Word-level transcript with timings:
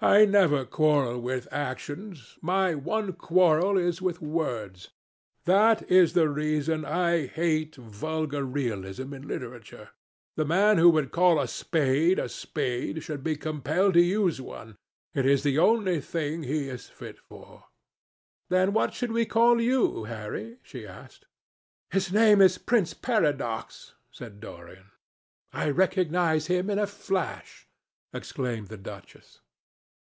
I 0.00 0.26
never 0.26 0.66
quarrel 0.66 1.18
with 1.18 1.48
actions. 1.50 2.36
My 2.42 2.74
one 2.74 3.14
quarrel 3.14 3.78
is 3.78 4.02
with 4.02 4.20
words. 4.20 4.90
That 5.46 5.90
is 5.90 6.12
the 6.12 6.28
reason 6.28 6.84
I 6.84 7.26
hate 7.26 7.76
vulgar 7.76 8.44
realism 8.44 9.14
in 9.14 9.26
literature. 9.26 9.92
The 10.36 10.44
man 10.44 10.76
who 10.76 10.92
could 10.92 11.10
call 11.10 11.40
a 11.40 11.48
spade 11.48 12.18
a 12.18 12.28
spade 12.28 13.02
should 13.02 13.24
be 13.24 13.34
compelled 13.34 13.94
to 13.94 14.02
use 14.02 14.42
one. 14.42 14.76
It 15.14 15.24
is 15.24 15.42
the 15.42 15.58
only 15.58 16.02
thing 16.02 16.42
he 16.42 16.68
is 16.68 16.86
fit 16.90 17.18
for." 17.18 17.64
"Then 18.50 18.74
what 18.74 18.92
should 18.92 19.10
we 19.10 19.24
call 19.24 19.58
you, 19.58 20.04
Harry?" 20.04 20.58
she 20.62 20.86
asked. 20.86 21.24
"His 21.90 22.12
name 22.12 22.42
is 22.42 22.58
Prince 22.58 22.92
Paradox," 22.92 23.94
said 24.10 24.38
Dorian. 24.38 24.90
"I 25.54 25.70
recognize 25.70 26.46
him 26.48 26.68
in 26.68 26.78
a 26.78 26.86
flash," 26.86 27.66
exclaimed 28.12 28.68
the 28.68 28.76
duchess. 28.76 29.40